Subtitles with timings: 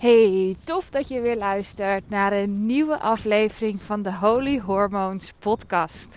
[0.00, 6.08] Hey, tof dat je weer luistert naar een nieuwe aflevering van de Holy Hormones podcast.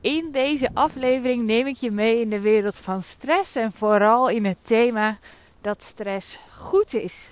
[0.00, 4.44] In deze aflevering neem ik je mee in de wereld van stress en vooral in
[4.44, 5.18] het thema
[5.60, 7.28] dat stress goed is.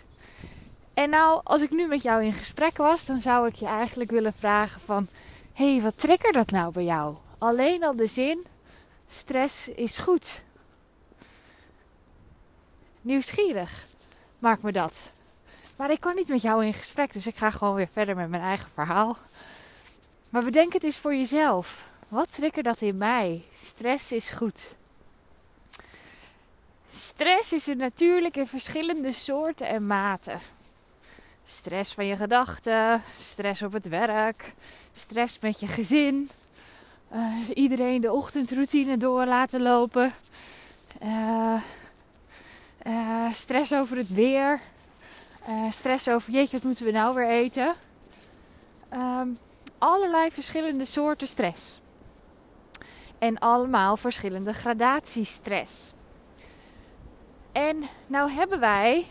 [0.95, 4.11] En nou, als ik nu met jou in gesprek was, dan zou ik je eigenlijk
[4.11, 5.09] willen vragen van...
[5.53, 7.17] Hey, wat triggert dat nou bij jou?
[7.39, 8.47] Alleen al de zin,
[9.09, 10.43] stress is goed.
[13.01, 13.87] Nieuwsgierig
[14.39, 15.11] maakt me dat.
[15.77, 18.29] Maar ik kan niet met jou in gesprek, dus ik ga gewoon weer verder met
[18.29, 19.17] mijn eigen verhaal.
[20.31, 21.91] Maar bedenk het eens voor jezelf.
[22.09, 23.45] Wat triggert dat in mij?
[23.55, 24.75] Stress is goed.
[26.95, 30.41] Stress is er natuurlijk in verschillende soorten en maten.
[31.45, 34.53] Stress van je gedachten, stress op het werk,
[34.93, 36.31] stress met je gezin,
[37.13, 40.13] uh, iedereen de ochtendroutine door laten lopen,
[41.03, 41.63] uh,
[42.87, 44.61] uh, stress over het weer,
[45.71, 47.75] stress over jeetje, wat moeten we nou weer eten.
[48.93, 49.39] Um,
[49.79, 51.81] allerlei verschillende soorten stress.
[53.19, 55.93] En allemaal verschillende gradaties stress.
[57.53, 59.07] En nou hebben wij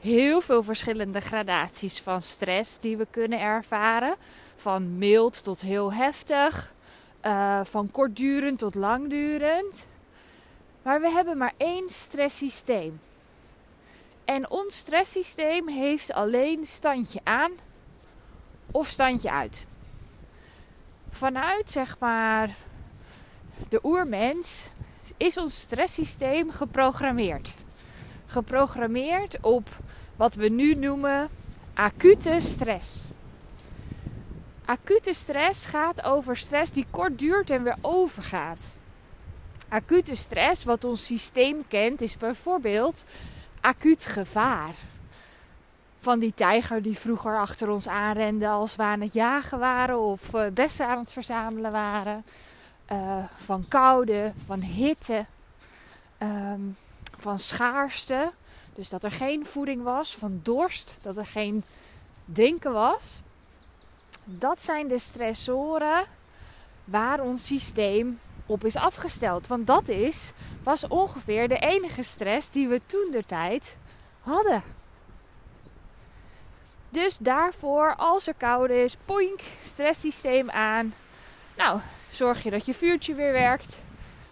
[0.00, 4.14] heel veel verschillende gradaties van stress die we kunnen ervaren.
[4.56, 6.72] Van mild tot heel heftig,
[7.26, 9.86] uh, van kortdurend tot langdurend.
[10.82, 13.00] Maar we hebben maar één stresssysteem.
[14.24, 17.52] En ons stresssysteem heeft alleen standje aan
[18.70, 19.66] of standje uit.
[21.10, 22.50] Vanuit zeg maar
[23.68, 24.66] de oermens
[25.16, 27.54] is ons stresssysteem geprogrammeerd.
[28.26, 29.68] Geprogrammeerd op
[30.16, 31.28] wat we nu noemen
[31.74, 33.08] acute stress.
[34.64, 38.64] Acute stress gaat over stress die kort duurt en weer overgaat.
[39.68, 43.04] Acute stress, wat ons systeem kent, is bijvoorbeeld
[43.64, 44.74] acuut gevaar.
[46.00, 50.34] Van die tijger die vroeger achter ons aanrende als we aan het jagen waren of
[50.34, 52.24] uh, bessen aan het verzamelen waren.
[52.92, 55.24] Uh, van koude, van hitte,
[56.18, 56.76] um,
[57.16, 58.30] van schaarste.
[58.74, 61.64] Dus dat er geen voeding was, van dorst, dat er geen
[62.24, 63.20] drinken was.
[64.24, 66.04] Dat zijn de stressoren
[66.84, 69.46] waar ons systeem op is afgesteld.
[69.46, 70.32] Want dat is,
[70.62, 73.76] was ongeveer de enige stress die we toen de tijd
[74.20, 74.62] hadden.
[76.88, 80.94] Dus daarvoor, als er koud is, poink, stresssysteem aan.
[81.56, 83.78] Nou, zorg je dat je vuurtje weer werkt.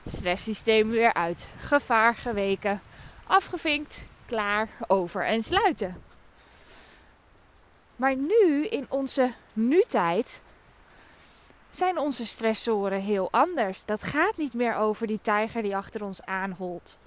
[0.06, 1.48] Stresssysteem weer uit.
[1.56, 2.82] Gevaar geweken.
[3.26, 6.02] Afgevinkt, klaar, over en sluiten.
[7.96, 10.40] Maar nu, in onze nu-tijd,
[11.72, 13.84] zijn onze stressoren heel anders.
[13.84, 16.99] Dat gaat niet meer over die tijger die achter ons aanholt.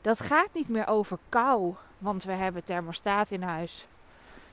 [0.00, 3.86] Dat gaat niet meer over kou, want we hebben thermostaat in huis.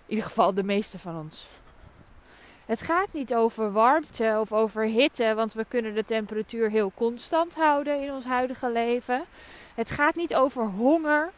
[0.05, 1.47] In ieder geval de meeste van ons.
[2.65, 7.55] Het gaat niet over warmte of over hitte, want we kunnen de temperatuur heel constant
[7.55, 9.25] houden in ons huidige leven.
[9.75, 11.31] Het gaat niet over honger.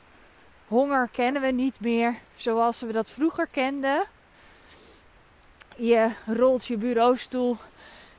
[0.67, 4.03] Honger kennen we niet meer zoals we dat vroeger kenden.
[5.75, 7.57] Je rolt je bureaustoel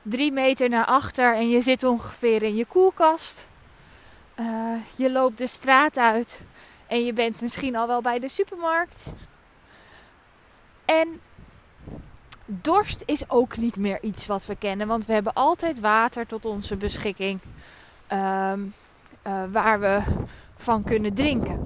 [0.03, 3.45] drie meter naar achter en je zit ongeveer in je koelkast.
[4.39, 6.41] Uh, je loopt de straat uit
[6.87, 9.05] en je bent misschien al wel bij de supermarkt.
[10.85, 11.19] En
[12.45, 16.45] dorst is ook niet meer iets wat we kennen, want we hebben altijd water tot
[16.45, 17.39] onze beschikking
[18.11, 18.73] um,
[19.27, 20.01] uh, waar we
[20.57, 21.59] van kunnen drinken.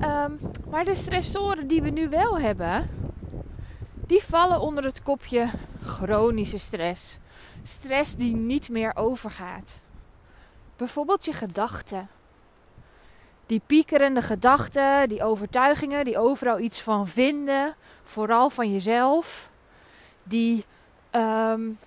[0.00, 0.38] Um,
[0.70, 2.90] maar de stressoren die we nu wel hebben,
[4.06, 5.48] die vallen onder het kopje
[5.84, 7.18] chronische stress.
[7.62, 9.70] Stress die niet meer overgaat.
[10.76, 12.08] Bijvoorbeeld je gedachten.
[13.46, 19.50] Die piekerende gedachten, die overtuigingen, die overal iets van vinden, vooral van jezelf.
[20.22, 20.64] Die
[21.10, 21.78] um,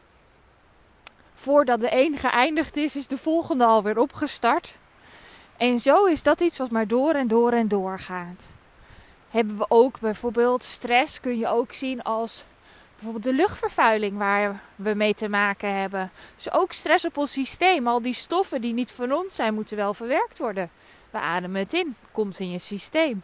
[1.34, 4.76] voordat de een geëindigd is, is de volgende alweer opgestart.
[5.58, 8.44] En zo is dat iets wat maar door en door en door gaat
[9.30, 12.44] hebben we ook bijvoorbeeld stress, kun je ook zien als
[12.98, 16.12] bijvoorbeeld de luchtvervuiling waar we mee te maken hebben.
[16.36, 17.88] Dus ook stress op ons systeem.
[17.88, 20.70] Al die stoffen die niet van ons zijn, moeten wel verwerkt worden.
[21.10, 23.24] We ademen het in, komt in je systeem.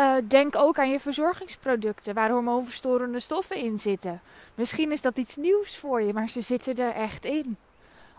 [0.00, 4.20] Uh, denk ook aan je verzorgingsproducten waar hormoonverstorende stoffen in zitten.
[4.54, 7.56] Misschien is dat iets nieuws voor je, maar ze zitten er echt in.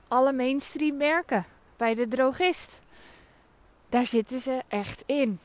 [0.07, 1.45] Alle mainstream merken
[1.77, 2.79] bij de drogist.
[3.89, 5.39] Daar zitten ze echt in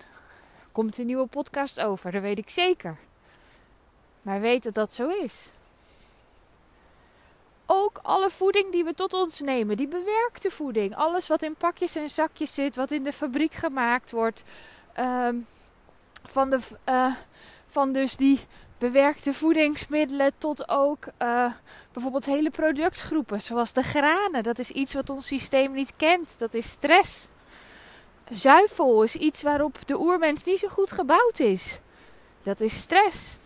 [0.73, 2.97] komt een nieuwe podcast over, dat weet ik zeker.
[4.23, 5.51] Maar weet dat dat zo is.
[7.67, 11.97] Ook alle voeding die we tot ons nemen, die bewerkte voeding, alles wat in pakjes
[11.97, 14.43] en zakjes zit, wat in de fabriek gemaakt wordt,
[14.99, 15.47] um,
[16.25, 16.59] Van, de,
[16.89, 17.15] uh,
[17.69, 18.41] van dus die
[18.79, 21.53] bewerkte voedingsmiddelen tot ook uh,
[21.93, 24.43] bijvoorbeeld hele productgroepen, zoals de granen.
[24.43, 26.35] Dat is iets wat ons systeem niet kent.
[26.39, 27.27] Dat is stress.
[28.31, 31.81] Zuivel is iets waarop de oermens niet zo goed gebouwd is.
[32.43, 33.37] Dat is stress.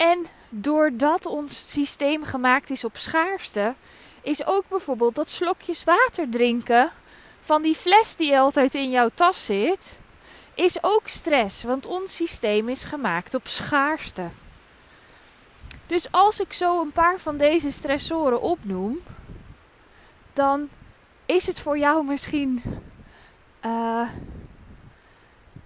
[0.00, 3.74] En doordat ons systeem gemaakt is op schaarste,
[4.22, 6.90] is ook bijvoorbeeld dat slokjes water drinken
[7.40, 9.98] van die fles die altijd in jouw tas zit,
[10.54, 14.28] is ook stress, want ons systeem is gemaakt op schaarste.
[15.86, 18.98] Dus als ik zo een paar van deze stressoren opnoem,
[20.32, 20.68] dan
[21.26, 22.62] is het voor jou misschien
[23.64, 24.08] uh,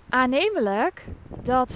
[0.09, 1.71] aannemelijk dat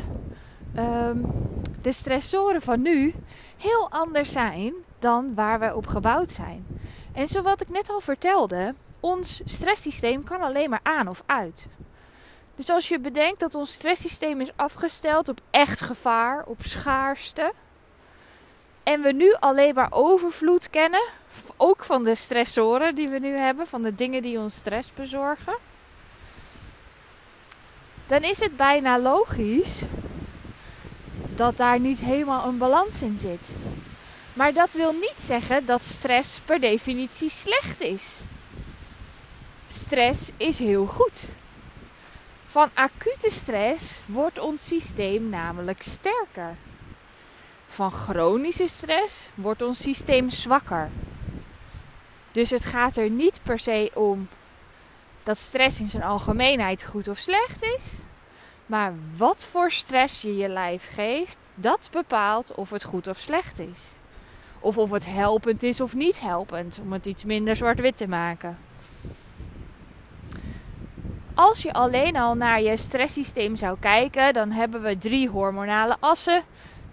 [0.76, 1.47] um,
[1.88, 3.14] de stressoren van nu
[3.56, 6.66] heel anders zijn dan waar we op gebouwd zijn.
[7.12, 11.66] En zoals ik net al vertelde, ons stresssysteem kan alleen maar aan of uit.
[12.56, 17.52] Dus als je bedenkt dat ons stresssysteem is afgesteld op echt gevaar, op schaarste.
[18.82, 21.04] En we nu alleen maar overvloed kennen,
[21.56, 25.56] ook van de stressoren die we nu hebben, van de dingen die ons stress bezorgen.
[28.06, 29.82] Dan is het bijna logisch
[31.38, 33.48] dat daar niet helemaal een balans in zit.
[34.32, 38.16] Maar dat wil niet zeggen dat stress per definitie slecht is.
[39.68, 41.24] Stress is heel goed.
[42.46, 46.56] Van acute stress wordt ons systeem namelijk sterker.
[47.66, 50.90] Van chronische stress wordt ons systeem zwakker.
[52.32, 54.28] Dus het gaat er niet per se om
[55.22, 58.07] dat stress in zijn algemeenheid goed of slecht is.
[58.68, 63.58] Maar wat voor stress je je lijf geeft, dat bepaalt of het goed of slecht
[63.58, 63.78] is.
[64.60, 68.58] Of of het helpend is of niet helpend, om het iets minder zwart-wit te maken.
[71.34, 76.42] Als je alleen al naar je stresssysteem zou kijken, dan hebben we drie hormonale assen.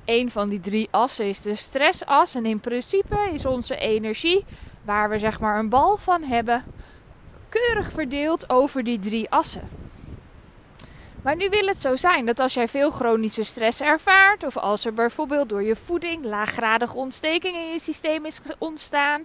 [0.06, 2.36] Een van die drie assen is de stressas.
[2.36, 4.46] En in principe is onze energie,
[4.84, 6.64] waar we zeg maar een bal van hebben,
[7.50, 9.85] keurig verdeeld over die drie assen.
[11.26, 14.86] Maar nu wil het zo zijn dat als jij veel chronische stress ervaart, of als
[14.86, 19.24] er bijvoorbeeld door je voeding laaggradige ontsteking in je systeem is ontstaan,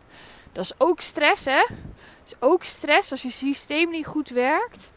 [0.53, 1.65] dat is ook stress, hè?
[1.69, 4.91] Dat is ook stress als je systeem niet goed werkt.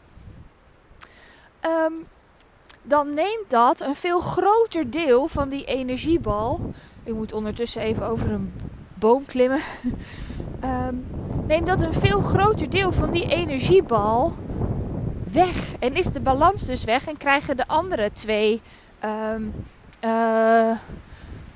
[1.60, 1.92] Ehm,
[2.82, 6.74] dan neemt dat een veel groter deel van die energiebal.
[7.02, 8.52] Ik moet ondertussen even over een
[8.94, 9.60] boom klimmen.
[10.64, 11.06] um,
[11.46, 14.36] neemt dat een veel groter deel van die energiebal
[15.32, 15.74] weg.
[15.78, 18.60] En is de balans dus weg en krijgen de andere twee
[18.98, 19.42] ehm,
[20.00, 20.76] eh,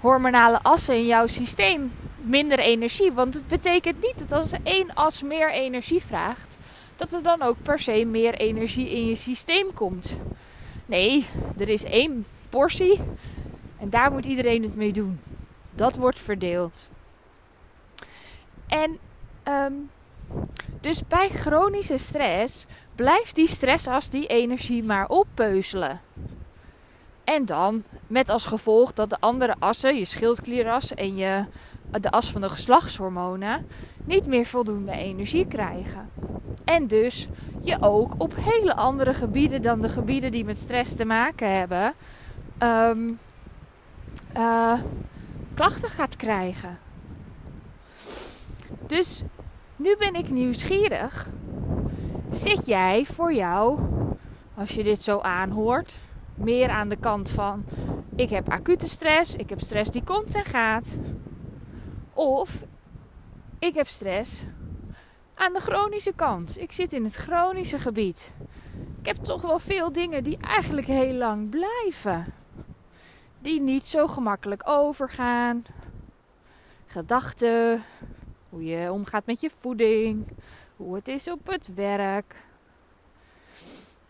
[0.00, 3.12] hormonale assen in jouw systeem minder energie.
[3.12, 6.56] Want het betekent niet dat als één as meer energie vraagt,
[6.96, 10.16] dat er dan ook per se meer energie in je systeem komt.
[10.86, 11.26] Nee,
[11.58, 13.00] er is één portie
[13.78, 15.20] en daar moet iedereen het mee doen.
[15.70, 16.86] Dat wordt verdeeld.
[18.66, 18.98] En
[19.48, 19.90] um,
[20.80, 26.00] dus bij chronische stress blijft die stressas die energie maar oppeuzelen.
[27.24, 31.44] En dan met als gevolg dat de andere assen, je schildklieras en je,
[32.00, 33.66] de as van de geslachtshormonen,
[34.04, 36.10] niet meer voldoende energie krijgen.
[36.64, 37.28] En dus
[37.62, 41.92] je ook op hele andere gebieden dan de gebieden die met stress te maken hebben,
[42.62, 43.18] um,
[44.36, 44.80] uh,
[45.54, 46.78] klachten gaat krijgen.
[48.86, 49.22] Dus
[49.78, 51.26] nu ben ik nieuwsgierig.
[52.32, 53.80] Zit jij voor jou,
[54.54, 55.98] als je dit zo aanhoort,
[56.34, 57.64] meer aan de kant van
[58.16, 60.86] ik heb acute stress, ik heb stress die komt en gaat?
[62.12, 62.62] Of
[63.58, 64.42] ik heb stress
[65.34, 66.60] aan de chronische kant.
[66.60, 68.30] Ik zit in het chronische gebied.
[69.00, 72.32] Ik heb toch wel veel dingen die eigenlijk heel lang blijven.
[73.40, 75.64] Die niet zo gemakkelijk overgaan.
[76.86, 77.82] Gedachten,
[78.62, 80.26] je omgaat met je voeding,
[80.76, 82.34] hoe het is op het werk.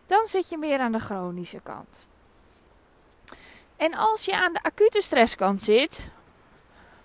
[0.06, 2.06] Dan zit je meer aan de chronische kant.
[3.76, 6.10] En als je aan de acute stresskant zit,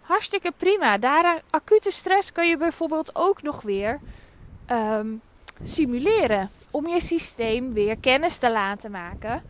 [0.02, 0.98] hartstikke prima.
[0.98, 4.00] Daar acute stress kan je bijvoorbeeld ook nog weer
[4.72, 5.22] um,
[5.64, 6.50] simuleren.
[6.72, 9.44] Om je systeem weer kennis te laten maken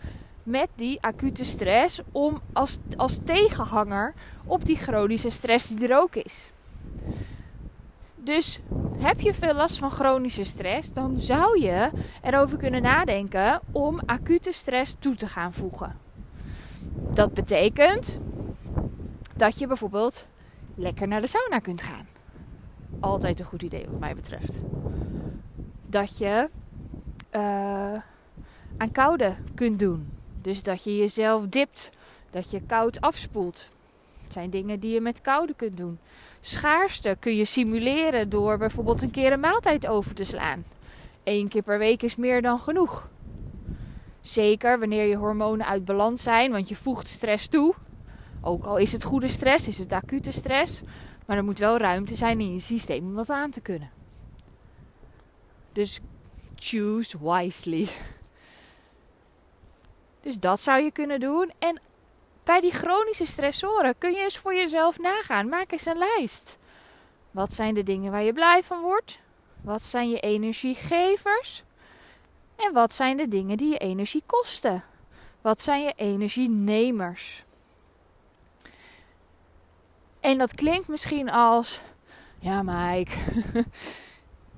[0.43, 2.01] met die acute stress.
[2.12, 4.13] Om als, als tegenhanger
[4.45, 6.51] op die chronische stress die er ook is.
[8.23, 8.59] Dus
[8.97, 11.89] heb je veel last van chronische stress, dan zou je
[12.21, 15.99] erover kunnen nadenken om acute stress toe te gaan voegen.
[17.13, 18.17] Dat betekent
[19.35, 20.27] dat je bijvoorbeeld
[20.75, 22.07] lekker naar de sauna kunt gaan.
[22.99, 24.53] Altijd een goed idee wat mij betreft.
[25.85, 26.49] Dat je
[27.35, 27.41] uh,
[28.77, 30.09] aan koude kunt doen.
[30.41, 31.89] Dus dat je jezelf dipt,
[32.31, 33.67] dat je koud afspoelt.
[34.23, 35.99] Het zijn dingen die je met koude kunt doen.
[36.45, 40.65] Schaarste kun je simuleren door bijvoorbeeld een keer een maaltijd over te slaan.
[41.23, 43.09] Eén keer per week is meer dan genoeg.
[44.21, 47.75] Zeker wanneer je hormonen uit balans zijn, want je voegt stress toe.
[48.41, 50.81] Ook al is het goede stress, is het acute stress.
[51.25, 53.89] Maar er moet wel ruimte zijn in je systeem om dat aan te kunnen.
[55.73, 56.00] Dus
[56.55, 57.88] choose wisely.
[60.21, 61.51] Dus dat zou je kunnen doen.
[61.59, 61.81] En
[62.43, 65.50] bij die chronische stressoren kun je eens voor jezelf nagaan.
[65.50, 66.57] Maak eens een lijst.
[67.31, 69.19] Wat zijn de dingen waar je blij van wordt?
[69.62, 71.63] Wat zijn je energiegevers?
[72.55, 74.83] En wat zijn de dingen die je energie kosten?
[75.41, 77.43] Wat zijn je energienemers?
[80.19, 81.81] En dat klinkt misschien als:
[82.39, 83.15] ja, Mike,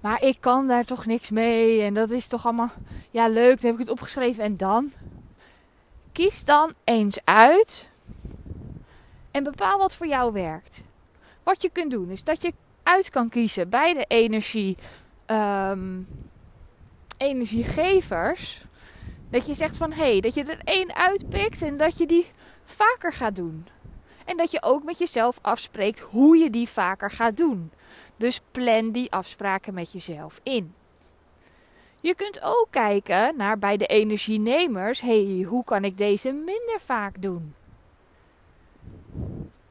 [0.02, 1.82] maar ik kan daar toch niks mee.
[1.82, 2.72] En dat is toch allemaal,
[3.12, 4.44] ja, leuk, dan heb ik het opgeschreven.
[4.44, 4.92] En dan?
[6.16, 7.90] Kies dan eens uit
[9.32, 10.82] en bepaal wat voor jou werkt.
[11.44, 12.54] Wat je kunt doen is dat je
[12.84, 14.78] uit kan kiezen bij de energie,
[15.26, 16.02] ehm,
[17.18, 18.64] energiegevers.
[19.30, 22.28] Dat je zegt van hé, hey, dat je er één uitpikt en dat je die
[22.64, 23.68] vaker gaat doen.
[24.26, 27.72] En dat je ook met jezelf afspreekt hoe je die vaker gaat doen.
[28.18, 30.74] Dus plan die afspraken met jezelf in.
[32.06, 37.22] Je kunt ook kijken naar bij de energienemers: hey, hoe kan ik deze minder vaak
[37.22, 37.56] doen?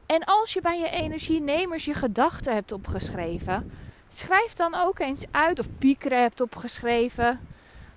[0.06, 3.72] En als je bij je energienemers je gedachten hebt opgeschreven,
[4.08, 7.40] schrijf dan ook eens uit, of piekeren hebt opgeschreven,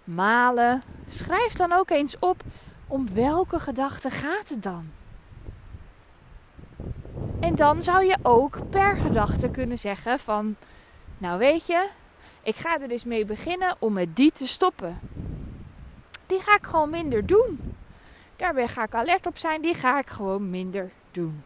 [0.04, 0.84] malen.
[1.08, 2.42] Schrijf dan ook eens op
[2.88, 4.90] om welke gedachten gaat het dan?
[7.40, 10.56] En dan zou je ook per gedachte kunnen zeggen van,
[11.18, 11.88] nou weet je,
[12.48, 15.00] ik ga er dus mee beginnen om met die te stoppen.
[16.26, 17.76] Die ga ik gewoon minder doen.
[18.36, 21.44] Daarbij ga ik alert op zijn, die ga ik gewoon minder doen.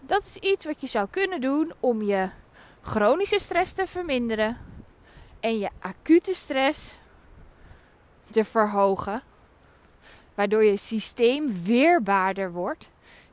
[0.00, 2.28] Dat is iets wat je zou kunnen doen om je
[2.82, 4.58] chronische stress te verminderen
[5.40, 6.98] en je acute stress
[8.30, 9.22] te verhogen,
[10.34, 12.90] waardoor je systeem weerbaarder wordt.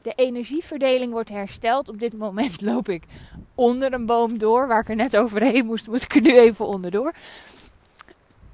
[0.08, 1.90] De energieverdeling wordt hersteld.
[1.90, 3.04] Op dit moment loop ik
[3.56, 6.66] onder een boom door, waar ik er net overheen moest, moest ik er nu even
[6.66, 7.14] onderdoor.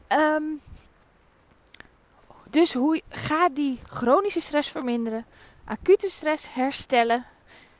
[0.10, 0.60] Um,
[2.50, 5.26] dus hoe ga die chronische stress verminderen,
[5.66, 7.26] acute stress herstellen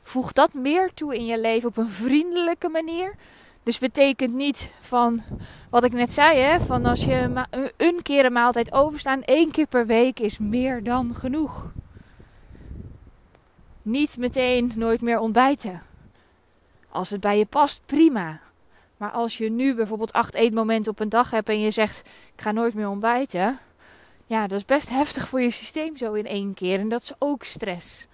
[0.02, 3.14] Voeg dat meer toe in je leven op een vriendelijke manier.
[3.62, 5.22] Dus betekent niet van
[5.70, 9.66] wat ik net zei, hè, van als je een keer een maaltijd overslaan, één keer
[9.66, 11.70] per week is meer dan genoeg.
[13.84, 15.82] Niet meteen nooit meer ontbijten.
[16.88, 18.40] Als het bij je past, prima.
[18.96, 21.98] Maar als je nu bijvoorbeeld acht eetmomenten op een dag hebt en je zegt:
[22.34, 23.58] Ik ga nooit meer ontbijten.
[24.26, 26.80] Ja, dat is best heftig voor je systeem zo in één keer.
[26.80, 28.06] En dat is ook stress.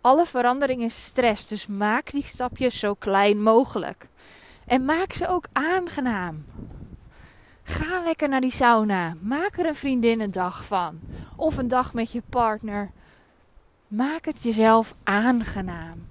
[0.00, 4.08] Alle verandering is stress, dus maak die stapjes zo klein mogelijk.
[4.66, 6.44] En maak ze ook aangenaam.
[7.62, 9.16] Ga lekker naar die sauna.
[9.20, 11.00] Maak er een vriendinnendag van.
[11.36, 12.90] Of een dag met je partner.
[13.88, 16.08] Maak het jezelf aangenaam.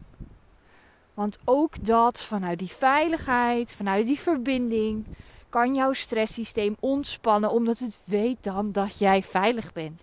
[1.13, 5.05] Want ook dat, vanuit die veiligheid, vanuit die verbinding,
[5.49, 10.01] kan jouw stresssysteem ontspannen, omdat het weet dan dat jij veilig bent.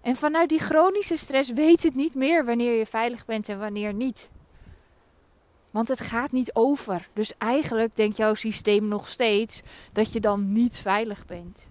[0.00, 3.94] En vanuit die chronische stress weet het niet meer wanneer je veilig bent en wanneer
[3.94, 4.28] niet.
[5.70, 7.08] Want het gaat niet over.
[7.12, 9.62] Dus eigenlijk denkt jouw systeem nog steeds
[9.92, 11.66] dat je dan niet veilig bent.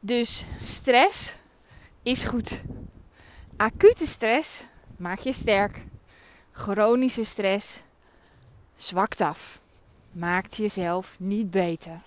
[0.00, 1.38] Dus stress
[2.10, 2.60] is goed.
[3.56, 4.64] Acute stress
[4.96, 5.84] maakt je sterk.
[6.52, 7.80] Chronische stress
[8.76, 9.60] zwakt af.
[10.12, 12.00] Maakt jezelf niet beter.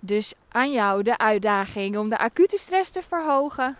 [0.00, 3.76] Dus aan jou de uitdaging om de acute stress te verhogen,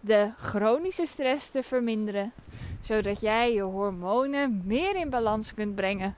[0.00, 2.32] de chronische stress te verminderen,
[2.80, 6.14] zodat jij je hormonen meer in balans kunt brengen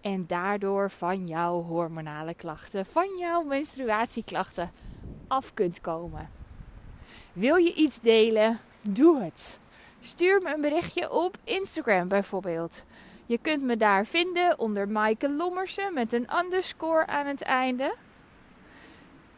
[0.00, 4.70] en daardoor van jouw hormonale klachten, van jouw menstruatieklachten
[5.28, 6.44] af kunt komen.
[7.36, 8.58] Wil je iets delen?
[8.82, 9.58] Doe het.
[10.00, 12.84] Stuur me een berichtje op Instagram bijvoorbeeld.
[13.26, 17.94] Je kunt me daar vinden onder Maaike Lommersen met een underscore aan het einde.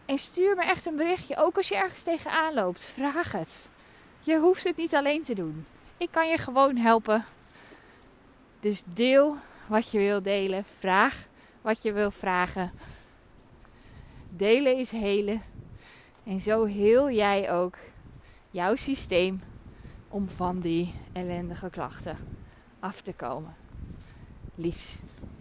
[0.07, 1.37] En stuur me echt een berichtje.
[1.37, 2.85] Ook als je ergens tegenaan loopt.
[2.85, 3.59] Vraag het.
[4.21, 5.67] Je hoeft het niet alleen te doen.
[5.97, 7.25] Ik kan je gewoon helpen.
[8.61, 9.37] Dus deel
[9.69, 10.65] wat je wil delen.
[10.79, 11.25] Vraag
[11.61, 12.71] wat je wil vragen.
[14.31, 15.43] Delen is helen.
[16.25, 17.75] En zo heel jij ook
[18.59, 19.41] jouw systeem
[20.09, 22.17] om van die ellendige klachten
[22.81, 23.55] af te komen.
[24.55, 24.97] Liefs.